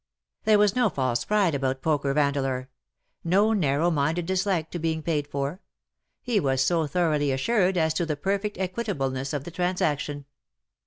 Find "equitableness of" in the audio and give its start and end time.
8.57-9.43